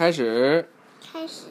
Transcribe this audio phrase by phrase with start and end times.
[0.00, 0.64] 开始。
[1.12, 1.48] 开始。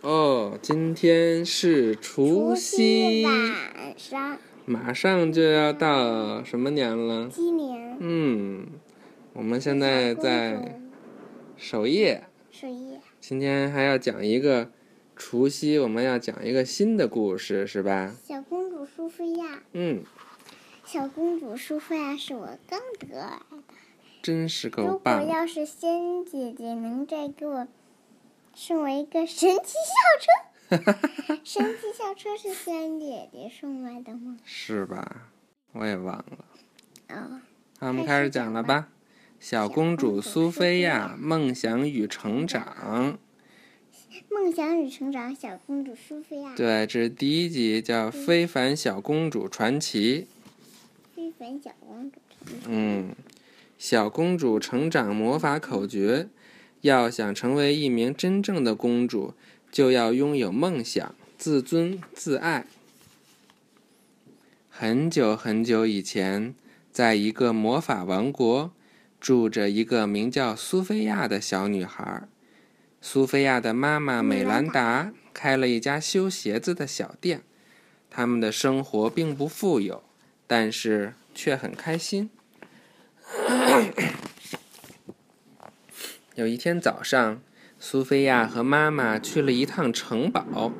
[0.00, 7.28] 哦，今天是除夕晚上，马上就要到什么年了？
[7.28, 7.96] 鸡年。
[8.00, 8.66] 嗯，
[9.34, 10.80] 我们现在在
[11.56, 12.24] 守夜。
[12.50, 13.00] 守夜。
[13.20, 14.72] 今天还要讲一个
[15.14, 18.12] 除夕，我们要讲一个新的故事，是吧？
[18.20, 19.62] 小公主苏菲亚。
[19.74, 20.02] 嗯。
[20.84, 23.56] 小公主苏菲亚是我刚得来的。
[24.26, 25.20] 真是够棒！
[25.20, 27.68] 如果要是仙姐姐能再给我。
[28.56, 29.74] 送我一个神奇
[30.68, 30.98] 校车，
[31.44, 34.36] 神奇校车是仙姐姐送来的吗？
[34.44, 35.28] 是吧？
[35.70, 36.44] 我也忘了。
[37.10, 37.40] 哦。
[37.78, 38.88] 那我们开始讲了吧？
[39.38, 43.16] 小公主苏菲亚梦想与成长。
[44.28, 46.52] 梦想与成长，小公主苏菲亚。
[46.56, 50.26] 对，这是第一集，叫《非凡小公主传奇》。
[51.14, 52.66] 非凡小公主传奇。
[52.66, 53.14] 嗯，
[53.78, 56.28] 小公主成长魔法口诀。
[56.82, 59.34] 要想成为一名真正的公主，
[59.72, 62.66] 就要拥有梦想、自尊、自爱。
[64.70, 66.54] 很久很久以前，
[66.92, 68.70] 在一个魔法王国，
[69.18, 72.28] 住着一个名叫苏菲亚的小女孩。
[73.00, 77.42] 苏菲亚的妈妈美兰达开了一家修鞋子的小店，
[78.10, 80.04] 他们的生活并不富有，
[80.46, 82.30] 但是却很开心。
[86.36, 87.40] 有一天早上，
[87.78, 90.70] 苏菲亚和妈妈去了一趟城堡，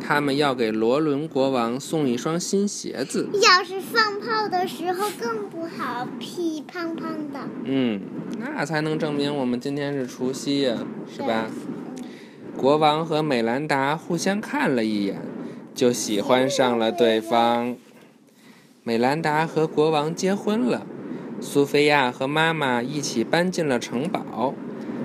[0.00, 3.28] 他们要给罗伦国王送一双新鞋子。
[3.42, 7.40] 要是放炮的时候更不好，屁胖胖的。
[7.64, 8.00] 嗯，
[8.38, 10.78] 那才能证明我们今天是除夕呀，
[11.14, 11.50] 是吧？
[12.56, 15.20] 国王和美兰达互相看了一眼，
[15.74, 17.76] 就喜欢上了对方。
[18.84, 20.86] 美兰达和国王结婚了，
[21.44, 24.54] 苏菲亚和妈妈一起搬进了城堡。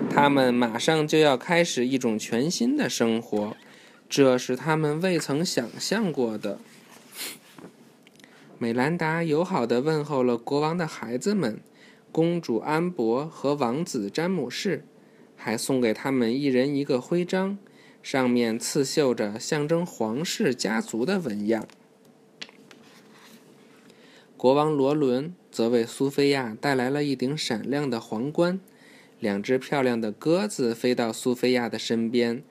[0.09, 3.57] 他们马上就要开始一种全新的生活，
[4.07, 6.57] 这是他们未曾想象过的。
[8.57, 11.59] 美兰达友好的问候了国王的孩子们、
[12.09, 14.85] 公主安博和王子詹姆士，
[15.35, 17.57] 还送给他们一人一个徽章，
[18.01, 21.67] 上面刺绣着象征皇室家族的纹样。
[24.37, 28.59] 国王罗伦则为苏菲亚带来了一顶闪亮的皇冠。
[29.19, 32.41] 两只漂亮的鸽子飞到苏菲亚的身边，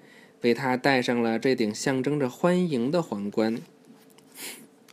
[0.42, 3.58] 为她戴上了这顶象征着欢迎的皇冠。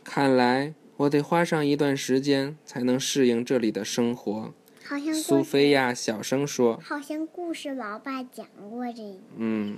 [0.02, 4.54] 看来我得花上一段时间才能适应这里的生活。
[4.84, 9.76] 好像苏菲亚小声说：“好像故事老爸讲过这个。”嗯，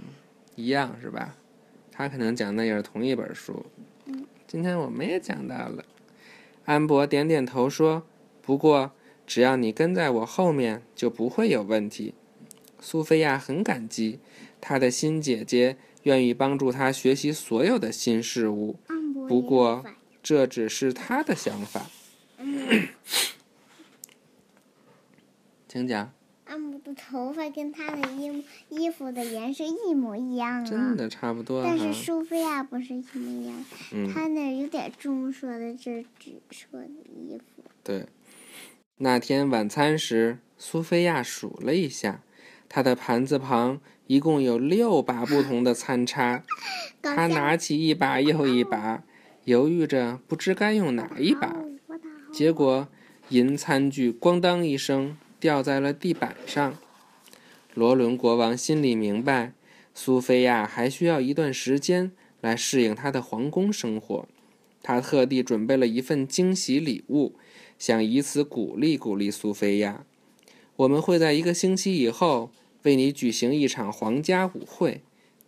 [0.55, 1.35] 一样是吧？
[1.91, 3.67] 他可能讲的也是同一本书。
[4.05, 5.83] 嗯，今天我们也讲到了。
[6.67, 8.05] 安博点点头说
[8.49, 8.93] ：“不过。”
[9.29, 12.15] 只要你跟在我后面，就不会有问题。
[12.81, 14.21] 苏菲亚很感激，
[14.59, 18.77] 她的新姐姐愿意帮助她学习所有的新事物。
[19.29, 19.85] 不过，
[20.23, 21.89] 这只是她的想法。
[25.69, 26.11] 请讲。
[26.47, 30.65] 安博的头发跟他的衣衣服的颜色一模一样啊！
[30.65, 31.63] 真的差不多。
[31.63, 33.63] 但是苏菲亚不是一模一样，
[34.15, 37.63] 她那有点棕色的，这紫色的衣服。
[37.85, 38.07] 对。
[39.01, 42.21] 那天晚餐时，苏菲亚数了一下，
[42.69, 46.43] 她的盘子旁一共有六把不同的餐叉。
[47.01, 49.05] 她拿起一把又一把，
[49.45, 51.55] 犹豫着不知该用哪一把。
[52.33, 52.89] 结果，
[53.29, 56.77] 银餐具咣当一声掉在了地板上。
[57.75, 59.53] 罗伦国王心里明白，
[59.95, 62.11] 苏菲亚还需要一段时间
[62.41, 64.27] 来适应她的皇宫生活。
[64.81, 67.35] 他特地准备了一份惊喜礼物。
[67.79, 70.05] 想以此鼓励鼓励苏菲亚，
[70.77, 72.51] 我们会在一个星期以后
[72.83, 75.03] 为你举行一场皇家舞会，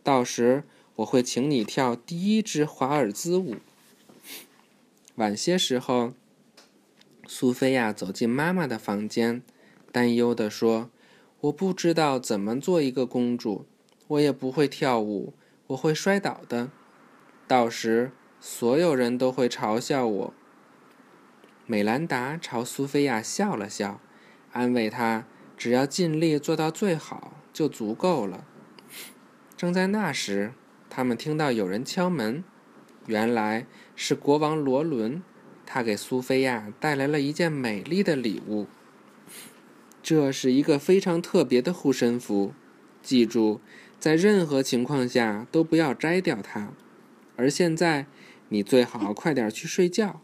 [0.05, 0.63] 到时
[0.97, 3.57] 我会请你跳第一支华尔兹舞。
[5.17, 6.13] 晚些时候，
[7.27, 9.43] 苏菲亚走进妈妈的房间，
[9.91, 10.89] 担忧地说
[11.43, 13.67] ：“我不知道怎么做一个公主，
[14.06, 15.35] 我也不会跳舞，
[15.67, 16.71] 我会摔倒的，
[17.47, 20.35] 到时所有人都会嘲笑我。”
[21.70, 24.00] 美兰达朝苏菲亚笑了笑，
[24.50, 25.25] 安慰她
[25.56, 28.44] ：“只要尽力做到最好就足够了。”
[29.56, 30.52] 正在那时，
[30.88, 32.43] 他们听到有人敲门，
[33.06, 35.22] 原来是国王罗伦，
[35.64, 38.66] 他给苏菲亚带来了一件美丽的礼物。
[40.02, 42.52] 这是一个非常特别的护身符，
[43.00, 43.61] 记住，
[44.00, 46.73] 在任何情况下都不要摘掉它。
[47.37, 48.06] 而现在，
[48.49, 50.20] 你最好快点去睡觉。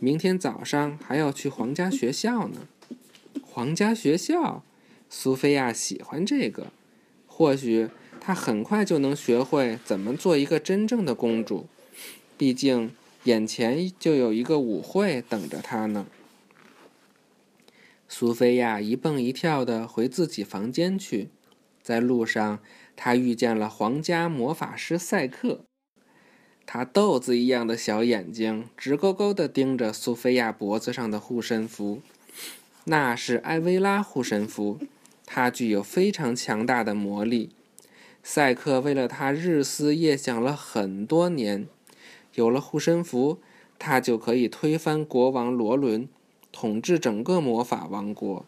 [0.00, 2.68] 明天早上还要去皇家学校呢。
[3.42, 4.62] 皇家学校，
[5.08, 6.68] 苏菲亚喜欢这个。
[7.26, 7.88] 或许
[8.20, 11.66] 她很快就能学会怎么做一个真正的公主。
[12.38, 12.92] 毕竟，
[13.24, 16.06] 眼前就有一个舞会等着她呢。
[18.08, 21.28] 苏菲亚一蹦一跳的回自己房间去，
[21.82, 22.60] 在路上，
[22.96, 25.64] 她遇见了皇家魔法师赛克。
[26.72, 32.00] 他豆子一样的小眼睛直勾勾的盯着苏菲亚脖子上的护身符，
[32.84, 34.78] 那是艾薇拉护身符，
[35.26, 37.50] 它具有非常强大的魔力。
[38.22, 41.66] 赛克为了它日思夜想了很多年，
[42.36, 43.40] 有了护身符，
[43.76, 46.08] 他就可以推翻国王罗伦，
[46.52, 48.46] 统治整个魔法王国。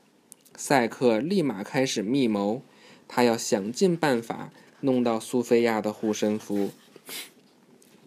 [0.55, 2.63] 赛克立马开始密谋，
[3.09, 4.53] 他要想尽办法
[4.83, 6.71] 弄到苏菲亚的护身符。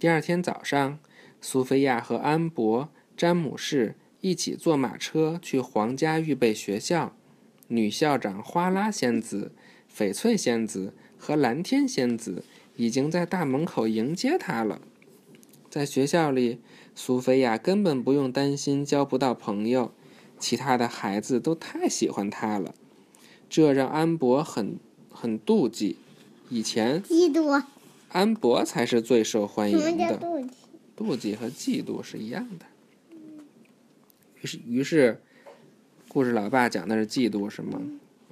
[0.05, 0.99] 第二天早上，
[1.41, 7.15] 苏菲亚和安博、詹姆士一起坐马车去皇家预备学校。
[7.69, 9.51] 女校长花拉仙子、
[9.91, 12.43] 翡翠仙子和蓝天仙子
[12.75, 14.79] 已经在大门口迎接她了。
[15.71, 16.59] 在学校里，
[16.93, 19.91] 苏菲亚根本不用担心交不到朋友，
[20.37, 22.75] 其他的孩子都太喜欢她了，
[23.49, 24.77] 这让安博很
[25.11, 25.97] 很妒忌。
[26.49, 27.63] 以前嫉妒。
[28.15, 29.83] 安博才是最受欢迎的。
[29.83, 30.49] 什么叫妒忌？
[30.95, 32.65] 妒忌和嫉妒是一样的。
[34.41, 35.21] 于是，于是，
[36.07, 37.81] 故事老爸讲的是嫉妒，是吗？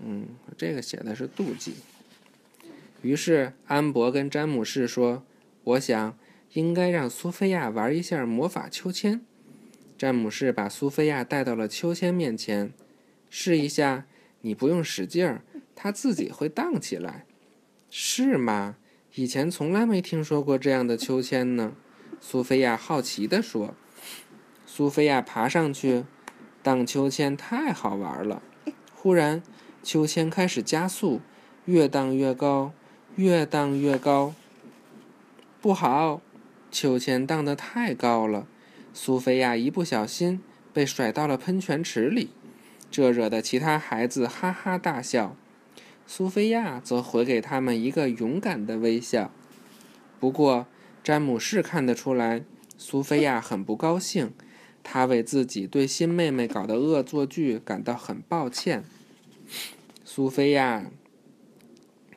[0.01, 0.25] 嗯，
[0.57, 1.73] 这个写的是妒忌。
[3.01, 5.25] 于是，安博跟詹姆士说
[5.65, 6.17] ：“我想
[6.53, 9.19] 应该让苏菲亚玩一下魔法秋千。”
[9.99, 12.71] 詹姆士把苏菲亚带到了秋千面前，
[13.29, 14.05] 试一下。
[14.45, 15.41] 你不用使劲儿，
[15.75, 17.25] 它自己会荡起来，
[17.89, 18.77] 是吗？
[19.15, 21.73] 以前从来没听说过这样的秋千呢，
[22.19, 23.75] 苏菲亚好奇地说。
[24.65, 26.05] 苏菲亚爬上去，
[26.63, 28.41] 荡秋千太好玩了。
[28.95, 29.43] 忽然，
[29.83, 31.21] 秋千开始加速，
[31.65, 32.73] 越荡越高，
[33.15, 34.33] 越荡越高。
[35.61, 36.19] 不好，
[36.71, 38.47] 秋千荡得太高了，
[38.95, 40.41] 苏菲亚一不小心
[40.73, 42.31] 被甩到了喷泉池里，
[42.89, 45.35] 这惹得其他孩子哈哈大笑。
[46.05, 49.31] 苏菲亚则回给他们一个勇敢的微笑。
[50.19, 50.67] 不过，
[51.03, 52.43] 詹姆士看得出来，
[52.77, 54.31] 苏菲亚很不高兴。
[54.83, 58.83] 他为自己对新妹妹搞的恶作剧感到很抱歉。
[60.03, 60.91] 苏菲亚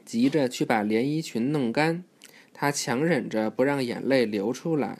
[0.05, 2.05] 急着去把连衣裙弄干，
[2.53, 4.99] 她强忍着不让眼泪流出来。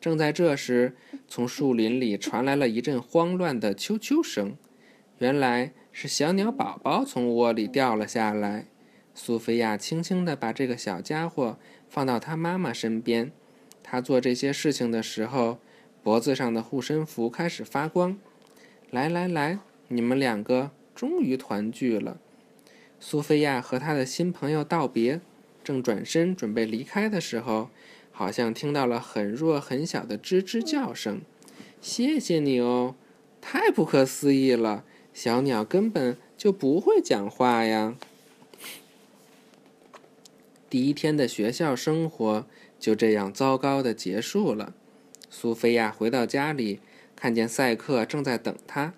[0.00, 0.96] 正在这时，
[1.26, 4.56] 从树林里传来了一阵慌乱的啾啾声。
[5.18, 5.72] 原来。
[6.00, 8.66] 是小鸟宝宝从窝里掉了下来，
[9.16, 11.58] 苏菲亚轻轻地把这个小家伙
[11.88, 13.32] 放到他妈妈身边。
[13.82, 15.58] 他做这些事情的时候，
[16.00, 18.16] 脖子上的护身符开始发光。
[18.92, 19.58] 来来来，
[19.88, 22.18] 你们两个终于团聚了。
[23.00, 25.20] 苏菲亚和她的新朋友道别，
[25.64, 27.70] 正转身准备离开的时候，
[28.12, 31.22] 好像听到了很弱很小的吱吱叫声。
[31.80, 32.94] 谢谢你哦，
[33.40, 34.84] 太不可思议了。
[35.20, 37.96] 小鸟根本就不会讲话呀！
[40.70, 42.46] 第一天的学校生活
[42.78, 44.72] 就这样糟糕的结束了。
[45.28, 46.78] 苏菲亚回到家里，
[47.16, 48.94] 看见赛克正在等她。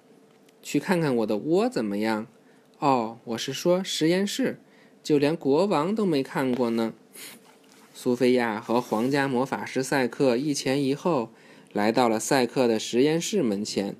[0.62, 2.26] 去看看我的窝怎么样？
[2.80, 4.58] 哦，我是说实验室，
[5.02, 6.92] 就连国王都没看过呢。
[7.94, 11.30] 苏菲亚和皇家魔法师赛克一前一后
[11.72, 13.96] 来到了赛克的实验室门前。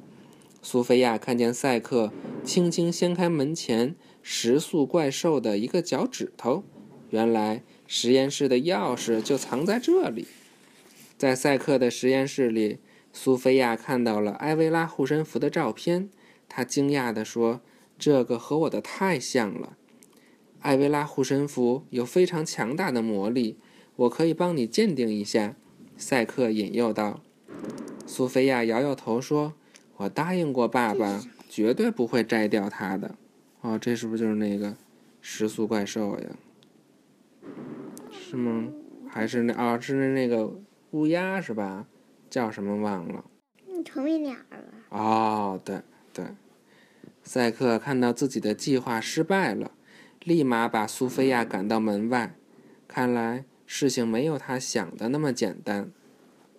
[0.63, 2.13] 苏菲亚看见赛克
[2.45, 6.63] 轻轻掀开门前食宿怪兽的一个脚趾头，
[7.09, 10.27] 原来实验室的钥匙就藏在这里。
[11.17, 12.79] 在赛克的实验室里，
[13.13, 16.11] 苏菲亚看到了艾薇拉护身符的照片，
[16.49, 17.63] 她惊讶地说
[17.99, 19.79] ：“这个和我的太像了。”
[20.61, 23.57] 艾薇拉护身符有非常强大的魔力，
[23.97, 25.57] 我可以帮你鉴定一下。”
[25.97, 27.23] 赛克引诱道。
[28.07, 29.55] 苏菲亚摇摇头说。
[30.01, 33.17] 我答应过爸爸，绝对不会摘掉它的。
[33.61, 34.75] 哦，这是不是就是那个
[35.21, 36.27] 食宿怪兽呀？
[38.11, 38.69] 是吗？
[39.07, 39.79] 还是那哦？
[39.79, 40.59] 是那那个
[40.93, 41.87] 乌鸦是吧？
[42.31, 43.23] 叫什么忘了？
[43.85, 44.57] 虫鸣鸟吧。
[44.89, 45.83] 哦，对
[46.15, 46.25] 对。
[47.23, 49.73] 赛克看到自己的计划失败了，
[50.25, 52.35] 立马把苏菲亚赶到门外。
[52.89, 55.91] 看来事情没有他想的那么简单。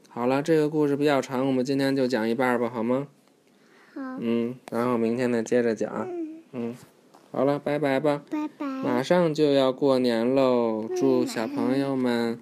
[0.09, 3.07] 好了，这个故事比较长，我们今天就讲一半吧，好吗？
[4.19, 6.07] 嗯，然后明天再接着讲。
[6.51, 6.75] 嗯，
[7.31, 8.21] 好了，拜拜吧。
[8.29, 8.65] 拜拜。
[8.65, 12.39] 马上就要过年喽，祝小朋友们，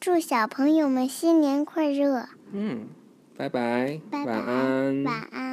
[0.00, 2.28] 祝小朋友们新年快乐。
[2.52, 2.88] 嗯，
[3.36, 4.00] 拜拜。
[4.10, 4.32] 拜拜。
[4.32, 5.04] 晚安。
[5.04, 5.51] 晚安。